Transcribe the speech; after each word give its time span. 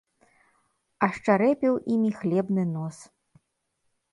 Ашчарэпіў 1.09 1.73
імі 1.97 2.11
хлебны 2.23 2.63
нос. 2.75 2.97